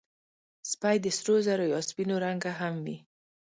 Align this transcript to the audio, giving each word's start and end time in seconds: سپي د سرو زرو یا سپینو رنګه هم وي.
سپي 0.71 0.95
د 1.03 1.07
سرو 1.17 1.35
زرو 1.47 1.65
یا 1.73 1.79
سپینو 1.89 2.15
رنګه 2.25 2.51
هم 2.59 2.75
وي. 2.85 2.97